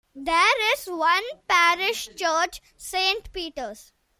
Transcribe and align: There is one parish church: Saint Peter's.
There 0.15 0.73
is 0.73 0.87
one 0.87 1.21
parish 1.47 2.09
church: 2.15 2.59
Saint 2.75 3.31
Peter's. 3.31 3.93